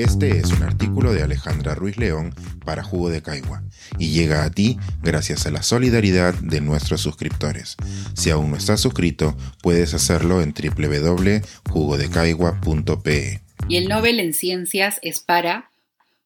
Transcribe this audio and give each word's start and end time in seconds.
Este 0.00 0.38
es 0.38 0.50
un 0.50 0.62
artículo 0.62 1.12
de 1.12 1.22
Alejandra 1.22 1.74
Ruiz 1.74 1.98
León 1.98 2.34
para 2.64 2.82
Jugo 2.82 3.10
de 3.10 3.20
Caigua 3.20 3.62
y 3.98 4.12
llega 4.12 4.44
a 4.44 4.50
ti 4.50 4.78
gracias 5.02 5.44
a 5.44 5.50
la 5.50 5.62
solidaridad 5.62 6.32
de 6.36 6.62
nuestros 6.62 7.02
suscriptores. 7.02 7.76
Si 8.14 8.30
aún 8.30 8.50
no 8.50 8.56
estás 8.56 8.80
suscrito, 8.80 9.36
puedes 9.62 9.92
hacerlo 9.92 10.40
en 10.40 10.54
www.jugodecaigua.pe. 10.54 13.42
Y 13.68 13.76
el 13.76 13.88
Nobel 13.88 14.20
en 14.20 14.32
Ciencias 14.32 15.00
es 15.02 15.20
para 15.20 15.70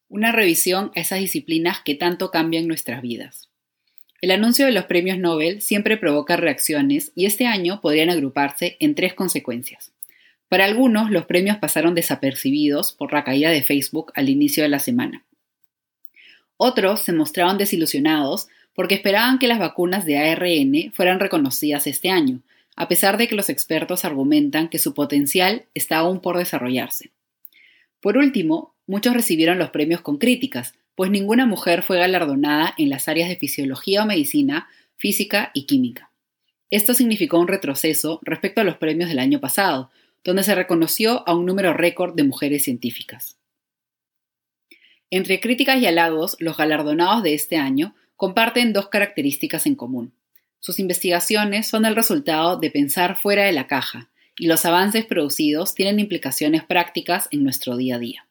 una 0.07 0.31
revisión 0.31 0.93
a 0.95 1.01
esas 1.01 1.19
disciplinas 1.19 1.79
que 1.83 1.95
tanto 1.95 2.31
cambian 2.31 2.69
nuestras 2.69 3.01
vidas. 3.01 3.49
El 4.21 4.31
anuncio 4.31 4.65
de 4.65 4.71
los 4.71 4.85
premios 4.85 5.17
Nobel 5.17 5.61
siempre 5.61 5.97
provoca 5.97 6.37
reacciones 6.37 7.11
y 7.13 7.25
este 7.25 7.45
año 7.45 7.81
podrían 7.81 8.09
agruparse 8.09 8.77
en 8.79 8.95
tres 8.95 9.13
consecuencias. 9.13 9.91
Para 10.55 10.63
algunos, 10.63 11.11
los 11.11 11.25
premios 11.25 11.57
pasaron 11.57 11.95
desapercibidos 11.95 12.93
por 12.93 13.11
la 13.11 13.25
caída 13.25 13.49
de 13.49 13.61
Facebook 13.61 14.13
al 14.15 14.29
inicio 14.29 14.63
de 14.63 14.69
la 14.69 14.79
semana. 14.79 15.25
Otros 16.55 17.01
se 17.01 17.11
mostraron 17.11 17.57
desilusionados 17.57 18.47
porque 18.73 18.95
esperaban 18.95 19.37
que 19.37 19.49
las 19.49 19.59
vacunas 19.59 20.05
de 20.05 20.17
ARN 20.17 20.93
fueran 20.93 21.19
reconocidas 21.19 21.87
este 21.87 22.09
año, 22.09 22.39
a 22.77 22.87
pesar 22.87 23.17
de 23.17 23.27
que 23.27 23.35
los 23.35 23.49
expertos 23.49 24.05
argumentan 24.05 24.69
que 24.69 24.79
su 24.79 24.93
potencial 24.93 25.65
está 25.73 25.97
aún 25.97 26.21
por 26.21 26.37
desarrollarse. 26.37 27.11
Por 27.99 28.15
último, 28.15 28.75
muchos 28.87 29.13
recibieron 29.13 29.59
los 29.59 29.71
premios 29.71 29.99
con 29.99 30.17
críticas, 30.17 30.73
pues 30.95 31.11
ninguna 31.11 31.45
mujer 31.45 31.83
fue 31.83 31.97
galardonada 31.97 32.73
en 32.77 32.89
las 32.89 33.09
áreas 33.09 33.27
de 33.27 33.35
fisiología 33.35 34.03
o 34.03 34.05
medicina, 34.05 34.69
física 34.95 35.51
y 35.53 35.65
química. 35.65 36.11
Esto 36.69 36.93
significó 36.93 37.41
un 37.41 37.49
retroceso 37.49 38.21
respecto 38.23 38.61
a 38.61 38.63
los 38.63 38.77
premios 38.77 39.09
del 39.09 39.19
año 39.19 39.41
pasado, 39.41 39.91
donde 40.25 40.43
se 40.43 40.55
reconoció 40.55 41.25
a 41.27 41.35
un 41.35 41.45
número 41.45 41.71
récord 41.71 42.15
de 42.15 42.23
mujeres 42.23 42.63
científicas. 42.63 43.37
Entre 45.11 45.39
críticas 45.39 45.79
y 45.81 45.85
halagos, 45.85 46.35
los 46.39 46.57
galardonados 46.57 47.23
de 47.23 47.35
este 47.35 47.57
año 47.57 47.95
comparten 48.15 48.73
dos 48.73 48.89
características 48.89 49.67
en 49.67 49.75
común. 49.75 50.13
Sus 50.59 50.79
investigaciones 50.79 51.67
son 51.67 51.85
el 51.85 51.95
resultado 51.95 52.57
de 52.57 52.71
pensar 52.71 53.17
fuera 53.17 53.43
de 53.43 53.53
la 53.53 53.67
caja, 53.67 54.09
y 54.37 54.47
los 54.47 54.65
avances 54.65 55.05
producidos 55.05 55.75
tienen 55.75 55.99
implicaciones 55.99 56.63
prácticas 56.63 57.27
en 57.31 57.43
nuestro 57.43 57.77
día 57.77 57.95
a 57.95 57.99
día. 57.99 58.27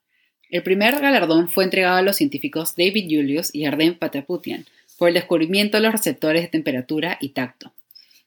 El 0.51 0.63
primer 0.63 1.01
galardón 1.01 1.49
fue 1.49 1.65
entregado 1.65 1.97
a 1.97 2.03
los 2.03 2.17
científicos 2.17 2.75
David 2.77 3.05
Julius 3.05 3.55
y 3.55 3.65
Arden 3.67 3.97
Pataputian 3.97 4.67
por 4.99 5.09
el 5.09 5.15
descubrimiento 5.15 5.77
de 5.77 5.85
los 5.85 5.93
receptores 5.93 6.43
de 6.43 6.49
temperatura 6.49 7.19
y 7.21 7.31
tacto. 7.31 7.73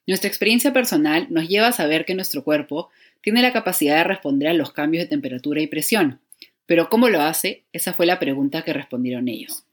Nuestra 0.07 0.29
experiencia 0.29 0.71
personal 0.71 1.27
nos 1.29 1.49
lleva 1.49 1.67
a 1.67 1.73
saber 1.73 2.05
que 2.05 2.15
nuestro 2.15 2.43
cuerpo 2.45 2.89
tiene 3.21 3.41
la 3.41 3.51
capacidad 3.51 3.97
de 3.97 4.05
responder 4.05 4.47
a 4.47 4.53
los 4.53 4.71
cambios 4.71 5.03
de 5.03 5.09
temperatura 5.09 5.61
y 5.61 5.67
presión. 5.67 6.21
Pero 6.65 6.89
¿cómo 6.89 7.09
lo 7.09 7.21
hace? 7.21 7.63
Esa 7.73 7.93
fue 7.93 8.05
la 8.05 8.17
pregunta 8.17 8.61
que 8.61 8.71
respondieron 8.71 9.27
ellos. 9.27 9.65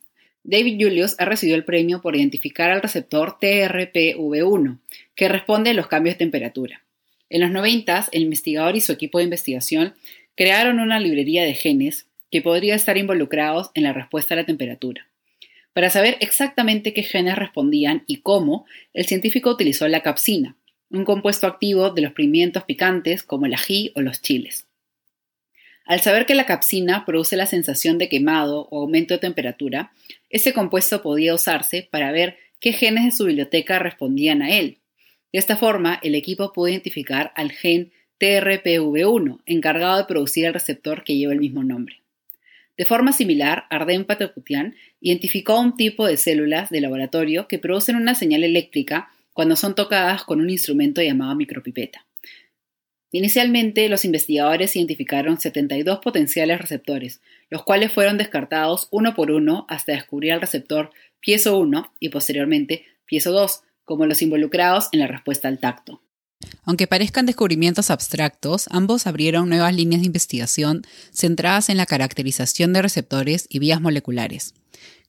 David 0.43 0.77
Julius 0.79 1.15
ha 1.19 1.25
recibido 1.25 1.57
el 1.57 1.65
premio 1.65 2.03
por 2.03 2.17
identificar 2.17 2.71
al 2.71 2.83
receptor 2.83 3.39
TRPV1, 3.41 4.79
que 5.15 5.29
responde 5.29 5.71
a 5.71 5.75
los 5.75 5.87
cambios 5.87 6.17
de 6.17 6.19
temperatura. 6.19 6.83
En 7.31 7.41
los 7.41 7.53
90, 7.53 8.09
el 8.11 8.23
investigador 8.23 8.77
y 8.77 8.81
su 8.81 8.93
equipo 8.93 9.19
de 9.19 9.25
investigación 9.25 9.95
crearon 10.37 10.81
una 10.81 10.99
librería 10.99 11.45
de 11.45 11.55
genes 11.55 12.07
que 12.31 12.43
podría 12.43 12.75
estar 12.75 12.99
involucrados 12.99 13.71
en 13.75 13.85
la 13.85 13.93
respuesta 13.93 14.35
a 14.35 14.39
la 14.39 14.47
temperatura. 14.47 15.07
Para 15.75 15.91
saber 15.91 16.17
exactamente 16.21 16.95
qué 16.95 17.03
genes 17.03 17.37
respondían 17.37 18.05
y 18.07 18.19
cómo, 18.19 18.65
el 18.95 19.07
científico 19.07 19.51
utilizó 19.51 19.89
la 19.89 20.03
capsina, 20.03 20.57
un 20.89 21.05
compuesto 21.05 21.49
activo 21.49 21.91
de 21.91 22.01
los 22.01 22.13
pimientos 22.13 22.63
picantes 22.63 23.25
como 23.25 23.47
el 23.47 23.55
ají 23.55 23.93
o 23.97 24.01
los 24.01 24.23
chiles. 24.23 24.69
Al 25.85 26.01
saber 26.01 26.27
que 26.27 26.37
la 26.37 26.47
capsina 26.47 27.05
produce 27.05 27.37
la 27.37 27.47
sensación 27.47 27.99
de 27.99 28.09
quemado 28.09 28.69
o 28.71 28.83
aumento 28.83 29.15
de 29.15 29.19
temperatura, 29.19 29.93
ese 30.31 30.53
compuesto 30.53 31.03
podía 31.03 31.35
usarse 31.35 31.89
para 31.91 32.13
ver 32.13 32.39
qué 32.61 32.73
genes 32.73 33.05
de 33.05 33.11
su 33.11 33.25
biblioteca 33.25 33.81
respondían 33.81 34.43
a 34.43 34.57
él. 34.57 34.79
De 35.33 35.41
esta 35.41 35.57
forma, 35.57 35.99
el 36.05 36.15
equipo 36.15 36.53
pudo 36.53 36.69
identificar 36.69 37.33
al 37.35 37.51
gen 37.51 37.93
TRPV1, 38.21 39.41
encargado 39.45 39.99
de 39.99 40.05
producir 40.05 40.45
el 40.45 40.55
receptor 40.55 41.03
que 41.03 41.17
lleva 41.17 41.33
el 41.33 41.41
mismo 41.41 41.65
nombre. 41.65 42.04
De 42.77 42.85
forma 42.85 43.13
similar, 43.13 43.67
Arden 43.71 44.05
Pataputian 44.05 44.75
identificó 45.01 45.61
un 45.61 45.77
tipo 45.77 46.07
de 46.07 46.17
células 46.17 46.71
de 46.71 46.81
laboratorio 46.81 47.47
que 47.47 47.59
producen 47.59 47.97
una 47.97 48.15
señal 48.15 48.43
eléctrica 48.43 49.11
cuando 49.33 49.57
son 49.57 49.75
tocadas 49.75 50.25
con 50.25 50.41
un 50.41 50.51
instrumento 50.51 51.01
llamado 51.03 51.35
micropipeta. 51.37 52.07
Inicialmente, 53.13 53.89
los 53.89 54.05
investigadores 54.05 54.75
identificaron 54.75 55.39
72 55.39 56.01
potenciales 56.01 56.61
receptores, 56.61 57.21
los 57.49 57.63
cuales 57.63 57.93
fueron 57.93 58.19
descartados 58.19 58.89
uno 58.91 59.15
por 59.15 59.31
uno 59.31 59.67
hasta 59.69 59.93
descubrir 59.93 60.33
el 60.33 60.41
receptor 60.41 60.91
piezo 61.21 61.57
1 61.59 61.93
y 62.01 62.09
posteriormente 62.09 62.87
piezo 63.07 63.31
2 63.31 63.63
como 63.85 64.07
los 64.07 64.21
involucrados 64.21 64.89
en 64.91 64.99
la 64.99 65.07
respuesta 65.07 65.47
al 65.47 65.61
tacto. 65.61 66.03
Aunque 66.65 66.87
parezcan 66.87 67.27
descubrimientos 67.27 67.91
abstractos, 67.91 68.67
ambos 68.71 69.07
abrieron 69.07 69.49
nuevas 69.49 69.75
líneas 69.75 70.01
de 70.01 70.07
investigación 70.07 70.83
centradas 71.13 71.69
en 71.69 71.77
la 71.77 71.87
caracterización 71.87 72.73
de 72.73 72.83
receptores 72.83 73.47
y 73.49 73.59
vías 73.59 73.81
moleculares. 73.81 74.55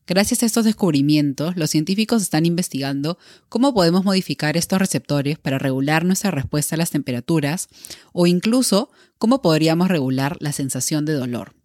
Gracias 0.07 0.43
a 0.43 0.45
estos 0.45 0.65
descubrimientos, 0.65 1.57
los 1.57 1.71
científicos 1.71 2.21
están 2.21 2.45
investigando 2.45 3.17
cómo 3.49 3.73
podemos 3.73 4.05
modificar 4.05 4.55
estos 4.55 4.77
receptores 4.77 5.39
para 5.39 5.57
regular 5.57 6.05
nuestra 6.05 6.29
respuesta 6.29 6.75
a 6.75 6.77
las 6.77 6.91
temperaturas 6.91 7.69
o 8.13 8.27
incluso 8.27 8.91
cómo 9.17 9.41
podríamos 9.41 9.87
regular 9.87 10.37
la 10.41 10.51
sensación 10.51 11.05
de 11.05 11.13
dolor. 11.13 11.55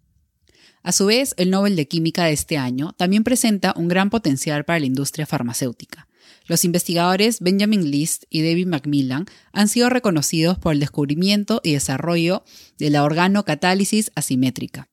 A 0.81 0.91
su 0.91 1.05
vez, 1.05 1.35
el 1.37 1.51
Nobel 1.51 1.75
de 1.75 1.87
Química 1.87 2.25
de 2.25 2.33
este 2.33 2.57
año 2.57 2.93
también 2.93 3.23
presenta 3.23 3.75
un 3.77 3.87
gran 3.87 4.09
potencial 4.09 4.65
para 4.65 4.79
la 4.79 4.87
industria 4.87 5.27
farmacéutica. 5.27 6.07
Los 6.51 6.65
investigadores 6.65 7.39
Benjamin 7.39 7.91
List 7.91 8.25
y 8.29 8.41
David 8.41 8.67
Macmillan 8.67 9.25
han 9.53 9.69
sido 9.69 9.89
reconocidos 9.89 10.59
por 10.59 10.73
el 10.73 10.81
descubrimiento 10.81 11.61
y 11.63 11.71
desarrollo 11.71 12.43
de 12.77 12.89
la 12.89 13.05
organocatálisis 13.05 14.11
asimétrica. 14.15 14.89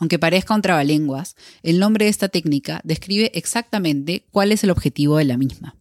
Aunque 0.00 0.18
parezca 0.18 0.54
un 0.54 0.60
trabalenguas, 0.60 1.34
el 1.62 1.78
nombre 1.78 2.04
de 2.04 2.10
esta 2.10 2.28
técnica 2.28 2.82
describe 2.84 3.32
exactamente 3.32 4.26
cuál 4.32 4.52
es 4.52 4.62
el 4.62 4.68
objetivo 4.68 5.16
de 5.16 5.24
la 5.24 5.38
misma. 5.38 5.76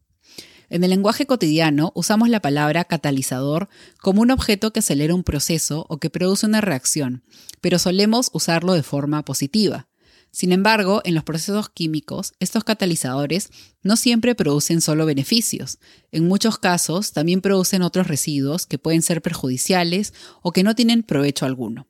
En 0.70 0.86
el 0.86 0.92
lenguaje 0.92 1.26
cotidiano 1.26 1.92
usamos 1.94 2.30
la 2.30 2.42
palabra 2.42 2.86
catalizador 2.86 3.68
como 4.00 4.22
un 4.22 4.32
objeto 4.32 4.72
que 4.72 4.80
acelera 4.80 5.14
un 5.14 5.26
proceso 5.26 5.88
o 5.90 5.98
que 5.98 6.10
produce 6.10 6.46
una 6.46 6.62
reacción, 6.62 7.26
pero 7.60 7.80
solemos 7.80 8.30
usarlo 8.32 8.72
de 8.72 8.84
forma 8.84 9.26
positiva. 9.26 9.89
Sin 10.32 10.52
embargo, 10.52 11.02
en 11.06 11.16
los 11.16 11.24
procesos 11.24 11.70
químicos, 11.70 12.34
estos 12.40 12.64
catalizadores 12.64 13.50
no 13.82 13.96
siempre 13.96 14.36
producen 14.36 14.82
solo 14.82 15.06
beneficios. 15.06 15.80
En 16.12 16.28
muchos 16.28 16.58
casos, 16.58 17.14
también 17.14 17.42
producen 17.42 17.82
otros 17.82 18.08
residuos 18.08 18.66
que 18.66 18.78
pueden 18.78 19.02
ser 19.02 19.22
perjudiciales 19.22 20.14
o 20.42 20.52
que 20.52 20.64
no 20.64 20.76
tienen 20.76 21.04
provecho 21.04 21.46
alguno. 21.46 21.88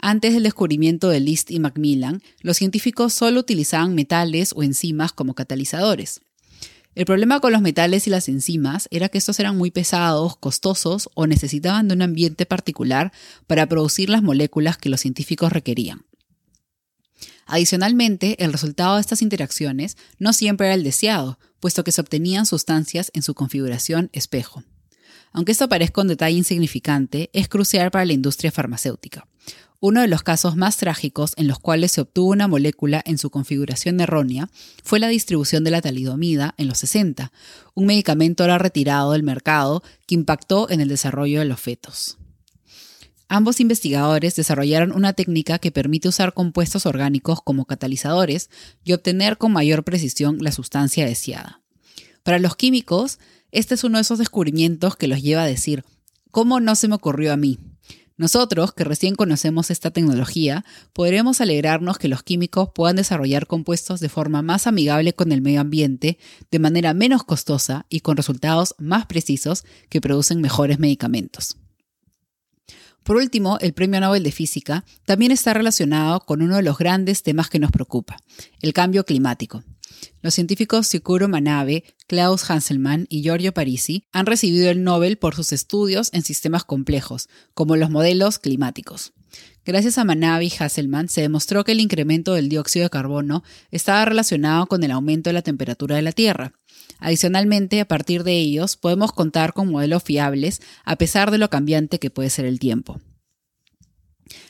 Antes 0.00 0.34
del 0.34 0.42
descubrimiento 0.42 1.08
de 1.08 1.20
List 1.20 1.50
y 1.50 1.60
Macmillan, 1.60 2.22
los 2.40 2.56
científicos 2.56 3.14
solo 3.14 3.40
utilizaban 3.40 3.94
metales 3.94 4.52
o 4.54 4.62
enzimas 4.62 5.12
como 5.12 5.34
catalizadores. 5.34 6.20
El 6.94 7.06
problema 7.06 7.40
con 7.40 7.52
los 7.52 7.62
metales 7.62 8.06
y 8.06 8.10
las 8.10 8.28
enzimas 8.28 8.86
era 8.90 9.08
que 9.08 9.18
estos 9.18 9.40
eran 9.40 9.56
muy 9.56 9.70
pesados, 9.70 10.36
costosos 10.36 11.08
o 11.14 11.26
necesitaban 11.26 11.88
de 11.88 11.94
un 11.94 12.02
ambiente 12.02 12.46
particular 12.46 13.12
para 13.46 13.66
producir 13.68 14.10
las 14.10 14.22
moléculas 14.22 14.76
que 14.76 14.90
los 14.90 15.00
científicos 15.00 15.52
requerían. 15.52 16.04
Adicionalmente, 17.46 18.42
el 18.42 18.52
resultado 18.52 18.94
de 18.94 19.00
estas 19.00 19.22
interacciones 19.22 19.96
no 20.18 20.32
siempre 20.32 20.66
era 20.66 20.74
el 20.74 20.84
deseado, 20.84 21.38
puesto 21.60 21.84
que 21.84 21.92
se 21.92 22.00
obtenían 22.00 22.46
sustancias 22.46 23.10
en 23.14 23.22
su 23.22 23.34
configuración 23.34 24.10
espejo. 24.12 24.62
Aunque 25.32 25.52
esto 25.52 25.68
parezca 25.68 26.00
un 26.00 26.08
detalle 26.08 26.36
insignificante, 26.36 27.28
es 27.32 27.48
crucial 27.48 27.90
para 27.90 28.04
la 28.04 28.12
industria 28.12 28.52
farmacéutica. 28.52 29.26
Uno 29.80 30.00
de 30.00 30.08
los 30.08 30.22
casos 30.22 30.56
más 30.56 30.78
trágicos 30.78 31.32
en 31.36 31.46
los 31.46 31.58
cuales 31.58 31.92
se 31.92 32.00
obtuvo 32.00 32.30
una 32.30 32.48
molécula 32.48 33.02
en 33.04 33.18
su 33.18 33.28
configuración 33.28 34.00
errónea 34.00 34.48
fue 34.82 34.98
la 34.98 35.08
distribución 35.08 35.62
de 35.62 35.72
la 35.72 35.82
talidomida 35.82 36.54
en 36.56 36.68
los 36.68 36.78
60, 36.78 37.32
un 37.74 37.84
medicamento 37.84 38.44
ahora 38.44 38.56
retirado 38.56 39.12
del 39.12 39.24
mercado 39.24 39.82
que 40.06 40.14
impactó 40.14 40.70
en 40.70 40.80
el 40.80 40.88
desarrollo 40.88 41.40
de 41.40 41.44
los 41.44 41.60
fetos. 41.60 42.16
Ambos 43.28 43.60
investigadores 43.60 44.36
desarrollaron 44.36 44.92
una 44.92 45.14
técnica 45.14 45.58
que 45.58 45.72
permite 45.72 46.08
usar 46.08 46.34
compuestos 46.34 46.86
orgánicos 46.86 47.40
como 47.42 47.64
catalizadores 47.64 48.50
y 48.84 48.92
obtener 48.92 49.38
con 49.38 49.52
mayor 49.52 49.82
precisión 49.84 50.38
la 50.40 50.52
sustancia 50.52 51.06
deseada. 51.06 51.62
Para 52.22 52.38
los 52.38 52.56
químicos, 52.56 53.18
este 53.50 53.74
es 53.74 53.84
uno 53.84 53.98
de 53.98 54.02
esos 54.02 54.18
descubrimientos 54.18 54.96
que 54.96 55.08
los 55.08 55.22
lleva 55.22 55.42
a 55.42 55.46
decir, 55.46 55.84
¿cómo 56.30 56.60
no 56.60 56.74
se 56.76 56.88
me 56.88 56.96
ocurrió 56.96 57.32
a 57.32 57.36
mí? 57.36 57.58
Nosotros, 58.16 58.72
que 58.72 58.84
recién 58.84 59.16
conocemos 59.16 59.70
esta 59.70 59.90
tecnología, 59.90 60.64
podremos 60.92 61.40
alegrarnos 61.40 61.98
que 61.98 62.08
los 62.08 62.22
químicos 62.22 62.68
puedan 62.72 62.96
desarrollar 62.96 63.48
compuestos 63.48 63.98
de 63.98 64.08
forma 64.08 64.40
más 64.40 64.68
amigable 64.68 65.14
con 65.14 65.32
el 65.32 65.40
medio 65.40 65.60
ambiente, 65.60 66.18
de 66.50 66.58
manera 66.60 66.94
menos 66.94 67.24
costosa 67.24 67.86
y 67.88 68.00
con 68.00 68.16
resultados 68.16 68.76
más 68.78 69.06
precisos 69.06 69.64
que 69.88 70.00
producen 70.00 70.40
mejores 70.40 70.78
medicamentos. 70.78 71.56
Por 73.04 73.16
último, 73.16 73.58
el 73.60 73.74
Premio 73.74 74.00
Nobel 74.00 74.22
de 74.22 74.32
Física 74.32 74.84
también 75.04 75.30
está 75.30 75.52
relacionado 75.52 76.20
con 76.20 76.40
uno 76.40 76.56
de 76.56 76.62
los 76.62 76.78
grandes 76.78 77.22
temas 77.22 77.50
que 77.50 77.58
nos 77.58 77.70
preocupa, 77.70 78.16
el 78.60 78.72
cambio 78.72 79.04
climático. 79.04 79.62
Los 80.22 80.34
científicos 80.34 80.86
Sukuro 80.86 81.28
Manabe, 81.28 81.84
Klaus 82.06 82.50
Hanselmann 82.50 83.06
y 83.10 83.22
Giorgio 83.22 83.52
Parisi 83.52 84.06
han 84.12 84.24
recibido 84.24 84.70
el 84.70 84.82
Nobel 84.82 85.18
por 85.18 85.34
sus 85.34 85.52
estudios 85.52 86.08
en 86.14 86.22
sistemas 86.22 86.64
complejos, 86.64 87.28
como 87.52 87.76
los 87.76 87.90
modelos 87.90 88.38
climáticos. 88.38 89.12
Gracias 89.66 89.96
a 89.96 90.04
Manabe 90.04 90.44
y 90.44 90.52
Hasselmann 90.58 91.08
se 91.08 91.22
demostró 91.22 91.64
que 91.64 91.72
el 91.72 91.80
incremento 91.80 92.34
del 92.34 92.50
dióxido 92.50 92.84
de 92.84 92.90
carbono 92.90 93.42
estaba 93.70 94.04
relacionado 94.04 94.66
con 94.66 94.84
el 94.84 94.90
aumento 94.90 95.30
de 95.30 95.34
la 95.34 95.42
temperatura 95.42 95.96
de 95.96 96.02
la 96.02 96.12
Tierra. 96.12 96.52
Adicionalmente, 96.98 97.80
a 97.80 97.88
partir 97.88 98.24
de 98.24 98.38
ellos, 98.38 98.76
podemos 98.76 99.12
contar 99.12 99.54
con 99.54 99.70
modelos 99.70 100.02
fiables 100.02 100.60
a 100.84 100.96
pesar 100.96 101.30
de 101.30 101.38
lo 101.38 101.48
cambiante 101.48 101.98
que 101.98 102.10
puede 102.10 102.28
ser 102.28 102.44
el 102.44 102.58
tiempo. 102.58 103.00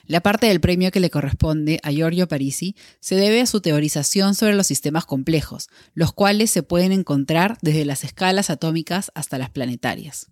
La 0.07 0.21
parte 0.21 0.47
del 0.47 0.61
premio 0.61 0.91
que 0.91 1.01
le 1.01 1.11
corresponde 1.11 1.81
a 1.83 1.91
Giorgio 1.91 2.29
Parisi 2.29 2.75
se 3.01 3.15
debe 3.15 3.41
a 3.41 3.47
su 3.47 3.61
teorización 3.61 4.35
sobre 4.35 4.55
los 4.55 4.67
sistemas 4.67 5.07
complejos, 5.07 5.69
los 5.95 6.13
cuales 6.13 6.51
se 6.51 6.63
pueden 6.63 6.93
encontrar 6.93 7.57
desde 7.63 7.85
las 7.85 8.05
escalas 8.05 8.51
atómicas 8.51 9.11
hasta 9.15 9.39
las 9.39 9.51
planetarias. 9.51 10.29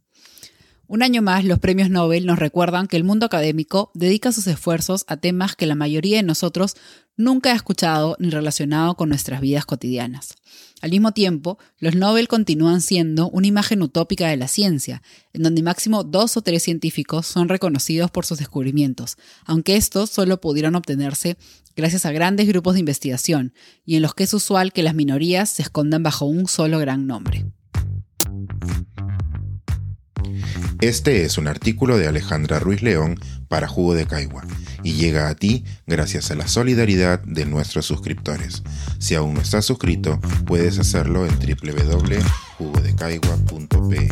Un 0.92 1.02
año 1.02 1.22
más, 1.22 1.46
los 1.46 1.58
premios 1.58 1.88
Nobel 1.88 2.26
nos 2.26 2.38
recuerdan 2.38 2.86
que 2.86 2.98
el 2.98 3.04
mundo 3.04 3.24
académico 3.24 3.90
dedica 3.94 4.30
sus 4.30 4.46
esfuerzos 4.46 5.06
a 5.08 5.16
temas 5.16 5.56
que 5.56 5.64
la 5.64 5.74
mayoría 5.74 6.18
de 6.18 6.22
nosotros 6.22 6.76
nunca 7.16 7.50
ha 7.50 7.56
escuchado 7.56 8.14
ni 8.18 8.28
relacionado 8.28 8.94
con 8.94 9.08
nuestras 9.08 9.40
vidas 9.40 9.64
cotidianas. 9.64 10.34
Al 10.82 10.90
mismo 10.90 11.12
tiempo, 11.12 11.58
los 11.78 11.94
Nobel 11.94 12.28
continúan 12.28 12.82
siendo 12.82 13.30
una 13.30 13.46
imagen 13.46 13.80
utópica 13.80 14.28
de 14.28 14.36
la 14.36 14.48
ciencia, 14.48 15.00
en 15.32 15.44
donde 15.44 15.62
máximo 15.62 16.04
dos 16.04 16.36
o 16.36 16.42
tres 16.42 16.62
científicos 16.62 17.26
son 17.26 17.48
reconocidos 17.48 18.10
por 18.10 18.26
sus 18.26 18.36
descubrimientos, 18.36 19.16
aunque 19.46 19.76
estos 19.76 20.10
solo 20.10 20.42
pudieron 20.42 20.74
obtenerse 20.74 21.38
gracias 21.74 22.04
a 22.04 22.12
grandes 22.12 22.46
grupos 22.48 22.74
de 22.74 22.80
investigación, 22.80 23.54
y 23.86 23.96
en 23.96 24.02
los 24.02 24.12
que 24.12 24.24
es 24.24 24.34
usual 24.34 24.74
que 24.74 24.82
las 24.82 24.94
minorías 24.94 25.48
se 25.48 25.62
escondan 25.62 26.02
bajo 26.02 26.26
un 26.26 26.48
solo 26.48 26.78
gran 26.78 27.06
nombre. 27.06 27.46
Este 30.82 31.24
es 31.24 31.38
un 31.38 31.46
artículo 31.46 31.96
de 31.96 32.08
Alejandra 32.08 32.58
Ruiz 32.58 32.82
León 32.82 33.20
para 33.46 33.68
Jugo 33.68 33.94
de 33.94 34.04
Caigua 34.04 34.42
y 34.82 34.94
llega 34.94 35.28
a 35.28 35.36
ti 35.36 35.62
gracias 35.86 36.32
a 36.32 36.34
la 36.34 36.48
solidaridad 36.48 37.20
de 37.20 37.46
nuestros 37.46 37.86
suscriptores. 37.86 38.64
Si 38.98 39.14
aún 39.14 39.34
no 39.34 39.40
estás 39.40 39.64
suscrito, 39.64 40.20
puedes 40.44 40.80
hacerlo 40.80 41.24
en 41.24 41.38
www.jugodecaigua.pe. 41.38 44.08